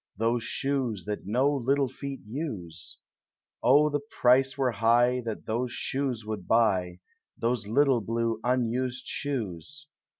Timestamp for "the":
3.91-3.99